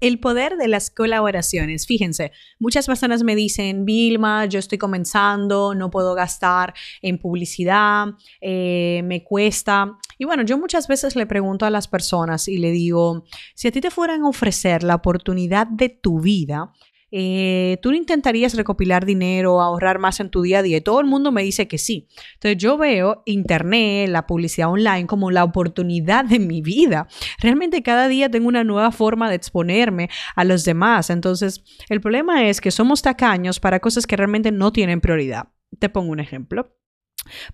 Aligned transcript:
El 0.00 0.18
poder 0.18 0.56
de 0.56 0.68
las 0.68 0.90
colaboraciones. 0.90 1.86
Fíjense, 1.86 2.32
muchas 2.58 2.86
personas 2.86 3.22
me 3.22 3.36
dicen, 3.36 3.84
Vilma, 3.84 4.46
yo 4.46 4.58
estoy 4.58 4.78
comenzando, 4.78 5.74
no 5.74 5.90
puedo 5.90 6.14
gastar 6.14 6.74
en 7.02 7.18
publicidad, 7.18 8.06
eh, 8.40 9.02
me 9.04 9.22
cuesta. 9.22 9.98
Y 10.18 10.24
bueno, 10.24 10.42
yo 10.42 10.58
muchas 10.58 10.88
veces 10.88 11.16
le 11.16 11.26
pregunto 11.26 11.66
a 11.66 11.70
las 11.70 11.88
personas 11.88 12.48
y 12.48 12.58
le 12.58 12.70
digo, 12.70 13.24
si 13.54 13.68
a 13.68 13.72
ti 13.72 13.80
te 13.80 13.90
fueran 13.90 14.22
a 14.22 14.28
ofrecer 14.28 14.82
la 14.82 14.96
oportunidad 14.96 15.66
de 15.66 15.88
tu 15.88 16.20
vida, 16.20 16.72
eh, 17.12 17.78
tú 17.82 17.92
intentarías 17.92 18.54
recopilar 18.54 19.04
dinero, 19.04 19.60
ahorrar 19.60 19.98
más 19.98 20.20
en 20.20 20.30
tu 20.30 20.42
día 20.42 20.60
a 20.60 20.62
día. 20.62 20.78
Y 20.78 20.80
todo 20.80 21.00
el 21.00 21.06
mundo 21.06 21.32
me 21.32 21.42
dice 21.42 21.68
que 21.68 21.78
sí. 21.78 22.08
Entonces 22.34 22.58
yo 22.58 22.78
veo 22.78 23.22
Internet, 23.26 24.08
la 24.08 24.26
publicidad 24.26 24.70
online 24.70 25.06
como 25.06 25.30
la 25.30 25.44
oportunidad 25.44 26.24
de 26.24 26.38
mi 26.38 26.62
vida. 26.62 27.08
Realmente 27.38 27.82
cada 27.82 28.08
día 28.08 28.30
tengo 28.30 28.48
una 28.48 28.64
nueva 28.64 28.92
forma 28.92 29.28
de 29.28 29.36
exponerme 29.36 30.10
a 30.36 30.44
los 30.44 30.64
demás. 30.64 31.10
Entonces 31.10 31.62
el 31.88 32.00
problema 32.00 32.48
es 32.48 32.60
que 32.60 32.70
somos 32.70 33.02
tacaños 33.02 33.60
para 33.60 33.80
cosas 33.80 34.06
que 34.06 34.16
realmente 34.16 34.52
no 34.52 34.72
tienen 34.72 35.00
prioridad. 35.00 35.48
Te 35.78 35.88
pongo 35.88 36.12
un 36.12 36.20
ejemplo. 36.20 36.76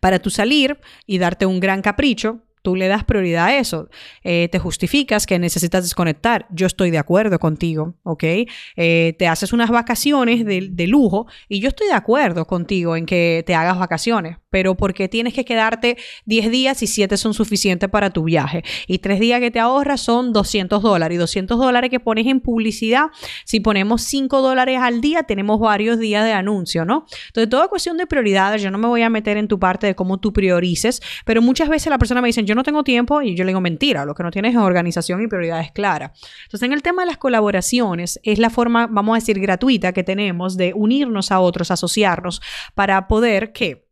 Para 0.00 0.20
tú 0.20 0.30
salir 0.30 0.78
y 1.06 1.18
darte 1.18 1.44
un 1.44 1.58
gran 1.58 1.82
capricho, 1.82 2.45
tú 2.66 2.74
le 2.74 2.88
das 2.88 3.04
prioridad 3.04 3.46
a 3.46 3.58
eso, 3.58 3.88
eh, 4.24 4.48
te 4.50 4.58
justificas 4.58 5.24
que 5.24 5.38
necesitas 5.38 5.84
desconectar, 5.84 6.48
yo 6.50 6.66
estoy 6.66 6.90
de 6.90 6.98
acuerdo 6.98 7.38
contigo, 7.38 7.94
¿ok? 8.02 8.24
Eh, 8.74 9.14
te 9.20 9.28
haces 9.28 9.52
unas 9.52 9.70
vacaciones 9.70 10.44
de, 10.44 10.66
de, 10.72 10.86
lujo 10.88 11.28
y 11.48 11.60
yo 11.60 11.68
estoy 11.68 11.86
de 11.86 11.92
acuerdo 11.92 12.44
contigo 12.44 12.96
en 12.96 13.06
que 13.06 13.44
te 13.46 13.54
hagas 13.54 13.78
vacaciones, 13.78 14.38
pero 14.56 14.74
porque 14.74 15.06
tienes 15.06 15.34
que 15.34 15.44
quedarte 15.44 15.98
10 16.24 16.50
días 16.50 16.82
y 16.82 16.86
7 16.86 17.18
son 17.18 17.34
suficientes 17.34 17.90
para 17.90 18.08
tu 18.08 18.24
viaje 18.24 18.64
y 18.86 19.00
3 19.00 19.20
días 19.20 19.38
que 19.38 19.50
te 19.50 19.60
ahorras 19.60 20.00
son 20.00 20.32
200 20.32 20.80
dólares 20.80 21.16
y 21.16 21.18
200 21.18 21.58
dólares 21.58 21.90
que 21.90 22.00
pones 22.00 22.26
en 22.26 22.40
publicidad, 22.40 23.08
si 23.44 23.60
ponemos 23.60 24.00
5 24.00 24.40
dólares 24.40 24.78
al 24.80 25.02
día, 25.02 25.24
tenemos 25.24 25.60
varios 25.60 25.98
días 25.98 26.24
de 26.24 26.32
anuncio, 26.32 26.86
¿no? 26.86 27.04
Entonces, 27.26 27.50
toda 27.50 27.68
cuestión 27.68 27.98
de 27.98 28.06
prioridades, 28.06 28.62
yo 28.62 28.70
no 28.70 28.78
me 28.78 28.88
voy 28.88 29.02
a 29.02 29.10
meter 29.10 29.36
en 29.36 29.46
tu 29.46 29.58
parte 29.58 29.88
de 29.88 29.94
cómo 29.94 30.20
tú 30.20 30.32
priorices, 30.32 31.02
pero 31.26 31.42
muchas 31.42 31.68
veces 31.68 31.90
la 31.90 31.98
persona 31.98 32.22
me 32.22 32.28
dice, 32.28 32.42
yo 32.42 32.54
no 32.54 32.62
tengo 32.62 32.82
tiempo 32.82 33.20
y 33.20 33.34
yo 33.34 33.44
le 33.44 33.50
digo 33.50 33.60
mentira, 33.60 34.06
lo 34.06 34.14
que 34.14 34.22
no 34.22 34.30
tienes 34.30 34.54
es 34.54 34.58
organización 34.58 35.20
y 35.20 35.26
prioridades 35.26 35.70
claras. 35.72 36.12
Entonces, 36.44 36.66
en 36.66 36.72
el 36.72 36.80
tema 36.80 37.02
de 37.02 37.08
las 37.08 37.18
colaboraciones, 37.18 38.20
es 38.22 38.38
la 38.38 38.48
forma, 38.48 38.86
vamos 38.86 39.16
a 39.16 39.20
decir, 39.20 39.38
gratuita 39.38 39.92
que 39.92 40.02
tenemos 40.02 40.56
de 40.56 40.72
unirnos 40.74 41.30
a 41.30 41.40
otros, 41.40 41.70
asociarnos 41.70 42.40
para 42.74 43.06
poder 43.06 43.52
que 43.52 43.85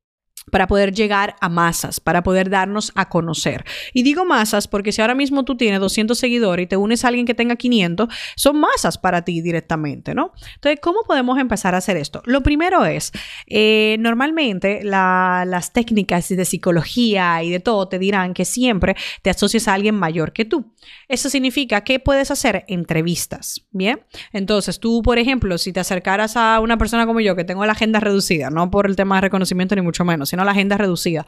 para 0.51 0.67
poder 0.67 0.93
llegar 0.93 1.37
a 1.41 1.49
masas, 1.49 2.01
para 2.01 2.23
poder 2.23 2.51
darnos 2.51 2.93
a 2.95 3.09
conocer. 3.09 3.65
Y 3.93 4.03
digo 4.03 4.25
masas 4.25 4.69
porque 4.69 4.93
si 4.93 5.01
ahora 5.01 5.15
mismo 5.15 5.45
tú 5.45 5.57
tienes 5.57 5.81
200 5.81 6.19
seguidores 6.19 6.65
y 6.65 6.67
te 6.67 6.77
unes 6.77 7.05
a 7.05 7.09
alguien 7.09 7.27
que 7.27 7.35
tenga 7.35 7.57
500, 7.57 8.09
son 8.37 8.61
masas 8.61 8.99
para 8.99 9.23
ti 9.23 9.41
directamente, 9.41 10.15
¿no? 10.15 10.33
Entonces, 10.55 10.81
¿cómo 10.81 11.01
podemos 11.07 11.39
empezar 11.39 11.75
a 11.75 11.79
hacer 11.79 11.97
esto? 11.97 12.23
Lo 12.25 12.43
primero 12.43 12.85
es, 12.85 13.13
eh, 13.47 13.97
normalmente 14.01 14.83
las 14.85 15.73
técnicas 15.73 16.29
de 16.29 16.45
psicología 16.45 17.43
y 17.43 17.51
de 17.51 17.61
todo 17.61 17.89
te 17.89 17.99
dirán 17.99 18.35
que 18.35 18.45
siempre 18.45 18.97
te 19.23 19.31
asocias 19.31 19.69
a 19.69 19.75
alguien 19.75 19.95
mayor 19.95 20.33
que 20.33 20.45
tú. 20.45 20.73
Eso 21.09 21.29
significa 21.31 21.83
que 21.83 21.99
puedes 22.01 22.31
hacer 22.31 22.65
entrevistas, 22.69 23.67
¿bien? 23.71 24.01
Entonces, 24.33 24.81
tú, 24.81 25.03
por 25.03 25.19
ejemplo, 25.19 25.59
si 25.59 25.73
te 25.73 25.81
acercaras 25.81 26.37
a 26.37 26.61
una 26.61 26.79
persona 26.79 27.07
como 27.07 27.21
yo 27.21 27.37
que 27.37 27.45
tengo 27.45 27.65
la 27.67 27.73
agenda 27.73 28.01
reducida, 28.01 28.51
no 28.51 28.71
por 28.71 28.87
el 28.87 28.97
tema 28.97 29.17
de 29.17 29.23
reconocimiento 29.23 29.75
ni 29.75 29.83
mucho 29.83 30.05
menos, 30.05 30.29
sino 30.35 30.45
la 30.45 30.51
agenda 30.51 30.77
reducida. 30.77 31.27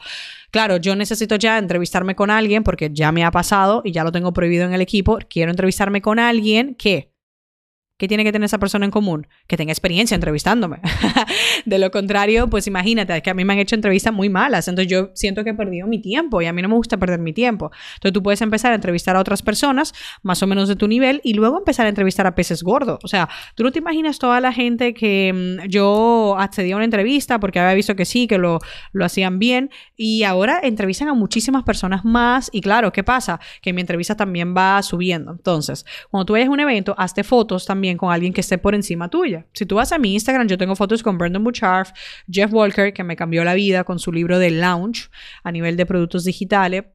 Claro, 0.51 0.77
yo 0.77 0.95
necesito 0.95 1.35
ya 1.35 1.57
entrevistarme 1.57 2.15
con 2.15 2.29
alguien 2.29 2.63
porque 2.63 2.89
ya 2.91 3.11
me 3.11 3.23
ha 3.23 3.31
pasado 3.31 3.81
y 3.85 3.91
ya 3.91 4.03
lo 4.03 4.11
tengo 4.11 4.33
prohibido 4.33 4.65
en 4.65 4.73
el 4.73 4.81
equipo. 4.81 5.17
Quiero 5.29 5.51
entrevistarme 5.51 6.01
con 6.01 6.19
alguien 6.19 6.75
que 6.75 7.13
¿Qué 7.97 8.07
tiene 8.07 8.23
que 8.23 8.31
tener 8.31 8.45
esa 8.45 8.59
persona 8.59 8.85
en 8.85 8.91
común? 8.91 9.27
Que 9.47 9.57
tenga 9.57 9.71
experiencia 9.71 10.13
entrevistándome. 10.13 10.79
de 11.65 11.79
lo 11.79 11.89
contrario, 11.89 12.47
pues 12.47 12.67
imagínate, 12.67 13.15
es 13.17 13.23
que 13.23 13.31
a 13.31 13.33
mí 13.33 13.43
me 13.43 13.53
han 13.53 13.59
hecho 13.59 13.73
entrevistas 13.73 14.13
muy 14.13 14.29
malas, 14.29 14.67
entonces 14.67 14.91
yo 14.91 15.09
siento 15.15 15.43
que 15.43 15.51
he 15.51 15.53
perdido 15.55 15.87
mi 15.87 15.99
tiempo 15.99 16.39
y 16.41 16.45
a 16.45 16.53
mí 16.53 16.61
no 16.61 16.69
me 16.69 16.75
gusta 16.75 16.97
perder 16.97 17.19
mi 17.19 17.33
tiempo. 17.33 17.71
Entonces 17.95 18.13
tú 18.13 18.21
puedes 18.21 18.41
empezar 18.41 18.71
a 18.71 18.75
entrevistar 18.75 19.15
a 19.15 19.19
otras 19.19 19.41
personas 19.41 19.93
más 20.21 20.43
o 20.43 20.47
menos 20.47 20.67
de 20.67 20.75
tu 20.75 20.87
nivel 20.87 21.21
y 21.23 21.33
luego 21.33 21.57
empezar 21.57 21.87
a 21.87 21.89
entrevistar 21.89 22.27
a 22.27 22.35
peces 22.35 22.61
gordos. 22.61 22.99
O 23.03 23.07
sea, 23.07 23.29
tú 23.55 23.63
no 23.63 23.71
te 23.71 23.79
imaginas 23.79 24.19
toda 24.19 24.39
la 24.41 24.53
gente 24.53 24.93
que 24.93 25.57
mm, 25.63 25.67
yo 25.67 26.35
accedí 26.37 26.71
a 26.73 26.75
una 26.75 26.85
entrevista 26.85 27.39
porque 27.39 27.59
había 27.59 27.73
visto 27.73 27.95
que 27.95 28.05
sí, 28.05 28.27
que 28.27 28.37
lo, 28.37 28.59
lo 28.91 29.05
hacían 29.05 29.39
bien 29.39 29.71
y 29.95 30.21
ahora 30.21 30.59
entrevistan 30.61 31.07
a 31.07 31.15
muchísimas 31.15 31.63
personas 31.63 32.05
más 32.05 32.49
y 32.53 32.61
claro, 32.61 32.91
¿qué 32.91 33.03
pasa? 33.03 33.39
Que 33.61 33.73
mi 33.73 33.81
entrevista 33.81 34.15
también 34.15 34.55
va 34.55 34.83
subiendo. 34.83 35.31
Entonces, 35.31 35.83
cuando 36.11 36.25
tú 36.25 36.33
vayas 36.33 36.49
a 36.49 36.51
un 36.51 36.59
evento, 36.59 36.93
hazte 36.97 37.23
fotos 37.23 37.65
también 37.65 37.86
con 37.95 38.11
alguien 38.11 38.33
que 38.33 38.41
esté 38.41 38.57
por 38.57 38.75
encima 38.75 39.09
tuya. 39.09 39.45
Si 39.53 39.65
tú 39.65 39.75
vas 39.75 39.91
a 39.93 39.97
mi 39.97 40.13
Instagram, 40.13 40.47
yo 40.47 40.57
tengo 40.57 40.75
fotos 40.75 41.03
con 41.03 41.17
Brandon 41.17 41.43
Bouchard, 41.43 41.87
Jeff 42.29 42.51
Walker, 42.51 42.91
que 42.91 43.03
me 43.03 43.15
cambió 43.15 43.43
la 43.43 43.53
vida 43.53 43.83
con 43.85 43.99
su 43.99 44.11
libro 44.11 44.39
de 44.39 44.51
Lounge 44.51 45.09
a 45.43 45.51
nivel 45.51 45.77
de 45.77 45.85
productos 45.85 46.25
digitales. 46.25 46.85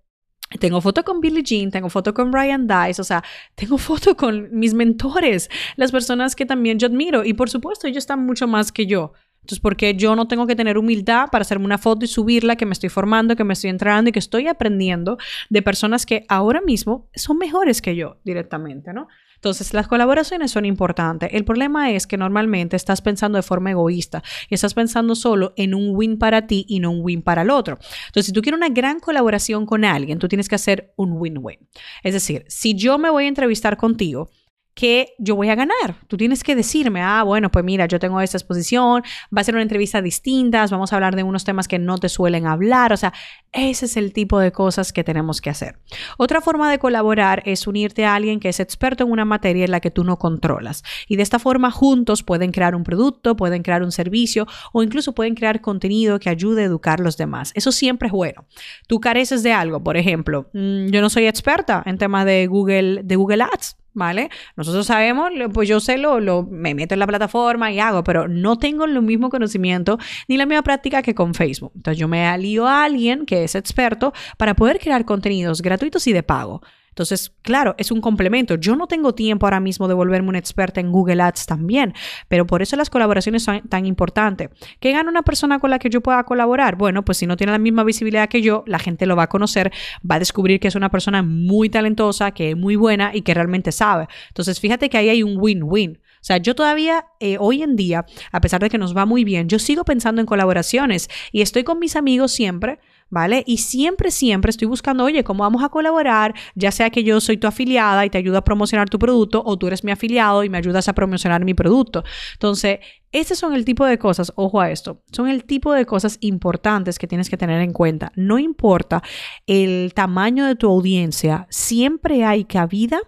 Tengo 0.58 0.80
foto 0.80 1.04
con 1.04 1.20
Billie 1.20 1.42
Jean, 1.42 1.70
tengo 1.70 1.88
foto 1.88 2.12
con 2.12 2.32
Ryan 2.32 2.66
Dice, 2.66 3.00
o 3.00 3.04
sea, 3.04 3.22
tengo 3.54 3.78
foto 3.78 4.16
con 4.16 4.48
mis 4.52 4.74
mentores, 4.74 5.48
las 5.76 5.92
personas 5.92 6.36
que 6.36 6.44
también 6.44 6.78
yo 6.78 6.88
admiro 6.88 7.24
y 7.24 7.32
por 7.32 7.48
supuesto 7.48 7.86
ellos 7.86 7.98
están 7.98 8.26
mucho 8.26 8.46
más 8.46 8.72
que 8.72 8.86
yo. 8.86 9.12
Entonces, 9.42 9.58
porque 9.58 9.96
yo 9.96 10.14
no 10.14 10.28
tengo 10.28 10.46
que 10.46 10.54
tener 10.54 10.78
humildad 10.78 11.28
para 11.32 11.42
hacerme 11.42 11.64
una 11.64 11.78
foto 11.78 12.04
y 12.04 12.08
subirla, 12.08 12.54
que 12.54 12.64
me 12.64 12.72
estoy 12.72 12.90
formando, 12.90 13.34
que 13.34 13.42
me 13.42 13.54
estoy 13.54 13.70
entrenando 13.70 14.08
y 14.08 14.12
que 14.12 14.20
estoy 14.20 14.46
aprendiendo 14.46 15.18
de 15.50 15.62
personas 15.62 16.06
que 16.06 16.24
ahora 16.28 16.60
mismo 16.60 17.10
son 17.16 17.38
mejores 17.38 17.82
que 17.82 17.96
yo 17.96 18.18
directamente, 18.22 18.92
¿no? 18.92 19.08
Entonces, 19.42 19.74
las 19.74 19.88
colaboraciones 19.88 20.52
son 20.52 20.64
importantes. 20.64 21.30
El 21.32 21.44
problema 21.44 21.90
es 21.90 22.06
que 22.06 22.16
normalmente 22.16 22.76
estás 22.76 23.02
pensando 23.02 23.34
de 23.34 23.42
forma 23.42 23.72
egoísta 23.72 24.22
y 24.48 24.54
estás 24.54 24.72
pensando 24.72 25.16
solo 25.16 25.52
en 25.56 25.74
un 25.74 25.96
win 25.96 26.16
para 26.16 26.46
ti 26.46 26.64
y 26.68 26.78
no 26.78 26.92
un 26.92 27.00
win 27.02 27.22
para 27.22 27.42
el 27.42 27.50
otro. 27.50 27.80
Entonces, 28.06 28.26
si 28.26 28.32
tú 28.32 28.40
quieres 28.40 28.58
una 28.58 28.68
gran 28.68 29.00
colaboración 29.00 29.66
con 29.66 29.84
alguien, 29.84 30.20
tú 30.20 30.28
tienes 30.28 30.48
que 30.48 30.54
hacer 30.54 30.92
un 30.94 31.14
win-win. 31.14 31.58
Es 32.04 32.14
decir, 32.14 32.44
si 32.46 32.76
yo 32.76 32.98
me 32.98 33.10
voy 33.10 33.24
a 33.24 33.28
entrevistar 33.28 33.76
contigo, 33.76 34.30
que 34.74 35.14
yo 35.18 35.36
voy 35.36 35.50
a 35.50 35.54
ganar. 35.54 35.96
Tú 36.08 36.16
tienes 36.16 36.42
que 36.42 36.56
decirme, 36.56 37.02
ah, 37.02 37.22
bueno, 37.22 37.50
pues 37.50 37.64
mira, 37.64 37.86
yo 37.86 37.98
tengo 37.98 38.20
esta 38.20 38.38
exposición, 38.38 39.02
va 39.36 39.40
a 39.40 39.44
ser 39.44 39.54
una 39.54 39.62
entrevista 39.62 40.00
distinta, 40.00 40.66
vamos 40.66 40.92
a 40.92 40.96
hablar 40.96 41.14
de 41.14 41.22
unos 41.22 41.44
temas 41.44 41.68
que 41.68 41.78
no 41.78 41.98
te 41.98 42.08
suelen 42.08 42.46
hablar, 42.46 42.92
o 42.92 42.96
sea, 42.96 43.12
ese 43.52 43.84
es 43.84 43.96
el 43.98 44.12
tipo 44.12 44.38
de 44.38 44.50
cosas 44.50 44.92
que 44.92 45.04
tenemos 45.04 45.40
que 45.40 45.50
hacer. 45.50 45.78
Otra 46.16 46.40
forma 46.40 46.70
de 46.70 46.78
colaborar 46.78 47.42
es 47.44 47.66
unirte 47.66 48.06
a 48.06 48.14
alguien 48.14 48.40
que 48.40 48.48
es 48.48 48.60
experto 48.60 49.04
en 49.04 49.10
una 49.10 49.26
materia 49.26 49.64
en 49.64 49.70
la 49.70 49.80
que 49.80 49.90
tú 49.90 50.04
no 50.04 50.18
controlas. 50.18 50.82
Y 51.06 51.16
de 51.16 51.22
esta 51.22 51.38
forma 51.38 51.70
juntos 51.70 52.22
pueden 52.22 52.50
crear 52.50 52.74
un 52.74 52.84
producto, 52.84 53.36
pueden 53.36 53.62
crear 53.62 53.82
un 53.82 53.92
servicio 53.92 54.46
o 54.72 54.82
incluso 54.82 55.14
pueden 55.14 55.34
crear 55.34 55.60
contenido 55.60 56.18
que 56.18 56.30
ayude 56.30 56.62
a 56.62 56.66
educar 56.66 57.00
a 57.00 57.04
los 57.04 57.18
demás. 57.18 57.52
Eso 57.54 57.72
siempre 57.72 58.06
es 58.06 58.12
bueno. 58.12 58.46
Tú 58.86 59.00
careces 59.00 59.42
de 59.42 59.52
algo, 59.52 59.82
por 59.82 59.98
ejemplo, 59.98 60.48
mm, 60.54 60.86
yo 60.86 61.02
no 61.02 61.10
soy 61.10 61.26
experta 61.26 61.82
en 61.84 61.98
temas 61.98 62.24
de 62.24 62.46
Google, 62.46 63.02
de 63.04 63.16
Google 63.16 63.42
Ads. 63.42 63.81
¿Vale? 63.94 64.30
Nosotros 64.56 64.86
sabemos, 64.86 65.30
pues 65.52 65.68
yo 65.68 65.80
sé, 65.80 65.98
lo, 65.98 66.20
lo, 66.20 66.42
me 66.44 66.74
meto 66.74 66.94
en 66.94 67.00
la 67.00 67.06
plataforma 67.06 67.70
y 67.72 67.80
hago, 67.80 68.04
pero 68.04 68.28
no 68.28 68.58
tengo 68.58 68.84
el 68.84 69.00
mismo 69.02 69.30
conocimiento 69.30 69.98
ni 70.28 70.36
la 70.36 70.46
misma 70.46 70.62
práctica 70.62 71.02
que 71.02 71.14
con 71.14 71.34
Facebook. 71.34 71.72
Entonces 71.74 71.98
yo 71.98 72.08
me 72.08 72.26
alío 72.26 72.66
a 72.66 72.84
alguien 72.84 73.26
que 73.26 73.44
es 73.44 73.54
experto 73.54 74.12
para 74.36 74.54
poder 74.54 74.78
crear 74.78 75.04
contenidos 75.04 75.62
gratuitos 75.62 76.06
y 76.06 76.12
de 76.12 76.22
pago. 76.22 76.62
Entonces, 76.92 77.32
claro, 77.40 77.74
es 77.78 77.90
un 77.90 78.02
complemento. 78.02 78.56
Yo 78.56 78.76
no 78.76 78.86
tengo 78.86 79.14
tiempo 79.14 79.46
ahora 79.46 79.60
mismo 79.60 79.88
de 79.88 79.94
volverme 79.94 80.28
una 80.28 80.38
experta 80.38 80.78
en 80.78 80.92
Google 80.92 81.22
Ads 81.22 81.46
también, 81.46 81.94
pero 82.28 82.46
por 82.46 82.60
eso 82.60 82.76
las 82.76 82.90
colaboraciones 82.90 83.42
son 83.42 83.62
tan 83.62 83.86
importantes. 83.86 84.50
¿Qué 84.78 84.92
gana 84.92 85.08
una 85.08 85.22
persona 85.22 85.58
con 85.58 85.70
la 85.70 85.78
que 85.78 85.88
yo 85.88 86.02
pueda 86.02 86.22
colaborar? 86.24 86.76
Bueno, 86.76 87.02
pues 87.02 87.16
si 87.16 87.26
no 87.26 87.38
tiene 87.38 87.52
la 87.52 87.58
misma 87.58 87.82
visibilidad 87.82 88.28
que 88.28 88.42
yo, 88.42 88.62
la 88.66 88.78
gente 88.78 89.06
lo 89.06 89.16
va 89.16 89.24
a 89.24 89.28
conocer, 89.28 89.72
va 90.08 90.16
a 90.16 90.18
descubrir 90.18 90.60
que 90.60 90.68
es 90.68 90.74
una 90.74 90.90
persona 90.90 91.22
muy 91.22 91.70
talentosa, 91.70 92.32
que 92.32 92.50
es 92.50 92.56
muy 92.56 92.76
buena 92.76 93.10
y 93.14 93.22
que 93.22 93.32
realmente 93.32 93.72
sabe. 93.72 94.06
Entonces, 94.28 94.60
fíjate 94.60 94.90
que 94.90 94.98
ahí 94.98 95.08
hay 95.08 95.22
un 95.22 95.36
win-win. 95.38 95.98
O 96.22 96.24
sea, 96.24 96.36
yo 96.36 96.54
todavía 96.54 97.06
eh, 97.18 97.36
hoy 97.40 97.62
en 97.62 97.74
día, 97.74 98.06
a 98.30 98.40
pesar 98.40 98.60
de 98.60 98.70
que 98.70 98.78
nos 98.78 98.96
va 98.96 99.06
muy 99.06 99.24
bien, 99.24 99.48
yo 99.48 99.58
sigo 99.58 99.84
pensando 99.84 100.20
en 100.20 100.26
colaboraciones 100.26 101.08
y 101.32 101.40
estoy 101.40 101.64
con 101.64 101.80
mis 101.80 101.96
amigos 101.96 102.30
siempre 102.30 102.78
¿vale? 103.12 103.44
Y 103.46 103.58
siempre, 103.58 104.10
siempre 104.10 104.48
estoy 104.48 104.66
buscando, 104.66 105.04
oye, 105.04 105.22
¿cómo 105.22 105.42
vamos 105.42 105.62
a 105.62 105.68
colaborar? 105.68 106.34
Ya 106.54 106.72
sea 106.72 106.88
que 106.88 107.04
yo 107.04 107.20
soy 107.20 107.36
tu 107.36 107.46
afiliada 107.46 108.06
y 108.06 108.10
te 108.10 108.16
ayudo 108.16 108.38
a 108.38 108.44
promocionar 108.44 108.88
tu 108.88 108.98
producto 108.98 109.42
o 109.44 109.58
tú 109.58 109.66
eres 109.66 109.84
mi 109.84 109.92
afiliado 109.92 110.42
y 110.44 110.48
me 110.48 110.56
ayudas 110.56 110.88
a 110.88 110.94
promocionar 110.94 111.44
mi 111.44 111.52
producto. 111.52 112.04
Entonces, 112.32 112.78
estos 113.12 113.38
son 113.38 113.52
el 113.52 113.66
tipo 113.66 113.84
de 113.84 113.98
cosas, 113.98 114.32
ojo 114.36 114.62
a 114.62 114.70
esto, 114.70 115.02
son 115.12 115.28
el 115.28 115.44
tipo 115.44 115.74
de 115.74 115.84
cosas 115.84 116.16
importantes 116.20 116.98
que 116.98 117.06
tienes 117.06 117.28
que 117.28 117.36
tener 117.36 117.60
en 117.60 117.74
cuenta. 117.74 118.12
No 118.16 118.38
importa 118.38 119.02
el 119.46 119.92
tamaño 119.94 120.46
de 120.46 120.56
tu 120.56 120.70
audiencia, 120.70 121.46
siempre 121.50 122.24
hay 122.24 122.44
cabida 122.46 122.98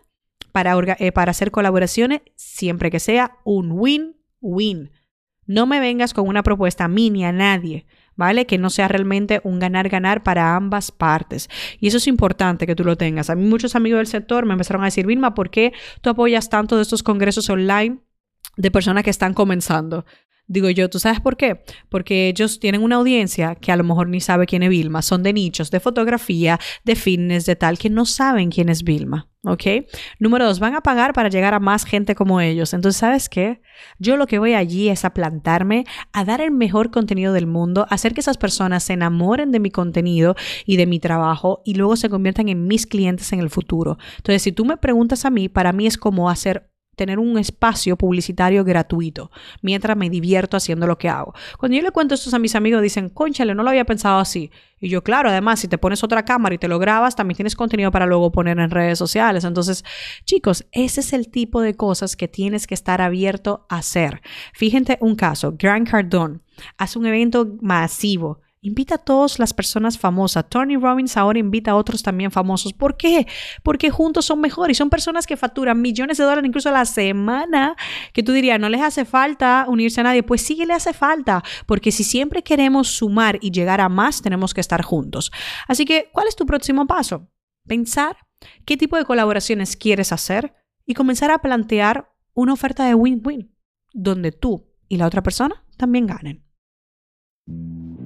para, 0.53 0.77
eh, 0.99 1.13
para 1.13 1.31
hacer 1.31 1.51
colaboraciones, 1.51 2.21
siempre 2.37 2.91
que 2.91 3.01
sea 3.01 3.39
un 3.43 3.73
win-win. 3.73 4.91
No 5.47 5.65
me 5.65 5.81
vengas 5.81 6.13
con 6.13 6.29
una 6.29 6.43
propuesta 6.43 6.89
mini 6.89 7.25
a 7.25 7.33
nadie. 7.33 7.87
¿Vale? 8.17 8.47
Que 8.47 8.59
no 8.59 8.71
sea 8.71 8.89
realmente 8.89 9.41
un 9.45 9.59
ganar-ganar 9.59 10.23
para 10.23 10.57
ambas 10.57 10.91
partes. 10.93 11.49
Y 11.81 11.89
eso 11.89 11.99
es 11.99 12.07
importante 12.07 12.67
que 12.67 12.75
tú 12.75 12.85
lo 12.85 12.97
tengas. 12.97 13.31
A 13.31 13.35
mí 13.35 13.45
muchos 13.45 13.75
amigos 13.75 13.99
del 13.99 14.07
sector 14.07 14.47
me 14.47 14.53
empezaron 14.53 14.83
a 14.83 14.87
decir, 14.87 15.07
Vilma, 15.07 15.35
¿por 15.35 15.51
qué 15.51 15.73
tú 16.01 16.11
apoyas 16.11 16.49
tanto 16.49 16.77
de 16.77 16.83
estos 16.83 17.03
congresos 17.03 17.49
online 17.51 17.99
de 18.57 18.71
personas 18.71 19.05
que 19.05 19.11
están 19.11 19.35
comenzando? 19.35 20.05
Digo 20.47 20.69
yo, 20.69 20.91
¿tú 20.91 20.99
sabes 20.99 21.21
por 21.21 21.37
qué? 21.37 21.63
Porque 21.89 22.29
ellos 22.29 22.61
tienen 22.61 22.83
una 22.83 22.97
audiencia 22.97 23.55
que 23.55 23.73
a 23.73 23.77
lo 23.77 23.85
mejor 23.85 24.09
ni 24.09 24.21
sabe 24.21 24.47
quién 24.47 24.63
es 24.63 24.69
Vilma. 24.69 25.01
Son 25.01 25.23
de 25.23 25.33
nichos, 25.33 25.71
de 25.71 25.81
fotografía, 25.81 26.61
de 26.85 26.97
fitness, 26.97 27.47
de 27.47 27.57
tal, 27.57 27.79
que 27.79 27.89
no 27.89 28.05
saben 28.05 28.51
quién 28.51 28.69
es 28.69 28.83
Vilma. 28.83 29.29
¿Ok? 29.47 29.63
Número 30.19 30.47
dos, 30.47 30.59
van 30.59 30.75
a 30.75 30.81
pagar 30.81 31.13
para 31.13 31.29
llegar 31.29 31.53
a 31.53 31.61
más 31.61 31.85
gente 31.85 32.15
como 32.15 32.41
ellos. 32.41 32.73
Entonces, 32.73 32.99
¿sabes 32.99 33.29
qué? 33.29 33.61
Yo 33.99 34.17
lo 34.17 34.27
que 34.27 34.39
voy 34.39 34.55
allí 34.55 34.89
es 34.89 35.05
a 35.05 35.11
plantarme, 35.11 35.85
a 36.13 36.25
dar 36.25 36.41
el 36.41 36.51
mejor 36.51 36.91
contenido 36.91 37.33
del 37.33 37.47
mundo, 37.47 37.87
hacer 37.91 38.15
que 38.15 38.21
esas 38.21 38.39
personas 38.39 38.85
se 38.85 38.95
enamoren 38.95 39.53
de 39.53 39.61
mi 39.61 39.71
contenido 39.71 40.35
y 40.65 40.77
de 40.77 40.87
mi 40.87 40.99
trabajo 40.99 41.61
y 41.65 41.75
luego 41.75 41.97
se 41.97 42.09
conviertan 42.09 42.49
en 42.49 42.67
mis 42.67 42.87
clientes 42.87 43.33
en 43.33 43.41
el 43.41 43.51
futuro. 43.51 43.99
Entonces, 44.17 44.43
si 44.43 44.53
tú 44.53 44.65
me 44.65 44.79
preguntas 44.79 45.25
a 45.25 45.31
mí, 45.31 45.49
para 45.49 45.73
mí 45.73 45.87
es 45.87 45.99
como 45.99 46.31
hacer 46.31 46.71
tener 46.95 47.19
un 47.19 47.39
espacio 47.39 47.97
publicitario 47.97 48.65
gratuito 48.65 49.31
mientras 49.63 49.97
me 49.97 50.11
divierto 50.11 50.57
haciendo 50.57 50.87
lo 50.87 50.99
que 50.99 51.09
hago. 51.09 51.35
Cuando 51.59 51.77
yo 51.77 51.83
le 51.83 51.91
cuento 51.91 52.15
esto 52.15 52.35
a 52.35 52.39
mis 52.39 52.55
amigos, 52.55 52.83
dicen, 52.83 53.09
conchale, 53.09 53.55
no 53.55 53.63
lo 53.63 53.71
había 53.71 53.85
pensado 53.85 54.19
así. 54.19 54.51
Y 54.81 54.89
yo, 54.89 55.03
claro, 55.03 55.31
además, 55.31 55.61
si 55.61 55.69
te 55.69 55.79
pones 55.79 56.05
otra 56.05 56.25
cámara 56.25 56.55
y 56.55 56.59
te 56.59 56.69
lo 56.69 56.79
grabas, 56.79 57.17
también 57.17 57.37
tienes 57.37 57.57
contenido 57.57 57.91
para 57.91 58.07
luego 58.07 58.33
poner 58.33 58.59
en 58.59 58.71
redes 58.71 58.99
sociales. 58.99 59.45
Entonces, 59.45 59.85
chicos, 60.25 60.67
ese 60.73 61.01
es 61.01 61.13
el 61.13 61.31
tipo 61.31 61.61
de 61.61 61.75
cosas 61.75 62.17
que 62.17 62.29
tienes 62.29 62.67
que 62.67 62.75
estar 62.75 63.01
abierto 63.01 63.67
a 63.69 63.79
hacer. 63.79 64.21
Fíjense 64.53 64.99
un 65.01 65.15
caso, 65.15 65.55
Grant 65.59 65.89
Cardone 65.89 66.41
hace 66.77 66.99
un 66.99 67.07
evento 67.07 67.57
masivo 67.61 68.41
Invita 68.65 68.95
a 68.95 68.99
todas 68.99 69.39
las 69.39 69.53
personas 69.53 69.99
famosas. 69.99 70.49
Tony 70.49 70.79
Robbins 70.79 71.19
ahora 71.19 71.39
invita 71.39 71.73
a 71.73 71.77
otros 71.77 72.03
también 72.03 72.31
famosos. 72.31 72.73
¿Por 72.73 72.97
qué? 72.97 73.27
Porque 73.63 73.91
juntos 73.91 74.25
son 74.25 74.41
mejores 74.41 74.75
y 74.75 74.79
son 74.79 74.89
personas 74.89 75.27
que 75.27 75.37
facturan 75.37 75.83
millones 75.83 76.17
de 76.17 76.25
dólares 76.25 76.49
incluso 76.49 76.71
a 76.71 76.73
la 76.73 76.87
semana. 76.87 77.77
Que 78.15 78.23
tú 78.23 78.33
dirías, 78.33 78.59
no 78.59 78.71
les 78.71 78.81
hace 78.81 79.05
falta 79.05 79.67
unirse 79.69 80.01
a 80.01 80.05
nadie. 80.05 80.23
Pues 80.23 80.41
sí 80.41 80.57
le 80.65 80.73
hace 80.73 80.95
falta, 80.95 81.45
porque 81.67 81.93
si 81.93 82.05
siempre 82.05 82.43
queremos 82.43 82.89
sumar 82.89 83.39
y 83.43 83.51
llegar 83.51 83.83
a 83.83 83.91
más, 83.91 84.23
tenemos 84.23 84.55
que 84.55 84.63
estar 84.63 84.81
juntos. 84.81 85.31
Así 85.69 85.85
que, 85.85 86.09
¿cuál 86.11 86.27
es 86.27 86.35
tu 86.35 86.47
próximo 86.47 86.87
paso? 86.87 87.29
Pensar 87.67 88.17
qué 88.65 88.79
tipo 88.79 88.97
de 88.97 89.05
colaboraciones 89.05 89.77
quieres 89.77 90.11
hacer 90.11 90.55
y 90.87 90.95
comenzar 90.95 91.31
a 91.31 91.41
plantear 91.41 92.15
una 92.33 92.55
oferta 92.55 92.87
de 92.87 92.95
win-win, 92.95 93.55
donde 93.93 94.33
tú 94.33 94.73
y 94.89 94.97
la 94.97 95.07
otra 95.07 95.23
persona 95.23 95.67
también 95.77 96.07
ganen. 96.07 96.45